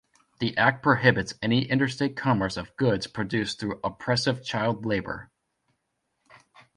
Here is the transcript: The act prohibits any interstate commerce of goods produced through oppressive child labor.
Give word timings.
The 0.39 0.57
act 0.57 0.81
prohibits 0.81 1.35
any 1.43 1.65
interstate 1.69 2.15
commerce 2.15 2.57
of 2.57 2.75
goods 2.75 3.05
produced 3.05 3.59
through 3.59 3.79
oppressive 3.83 4.43
child 4.43 4.83
labor. 4.83 5.29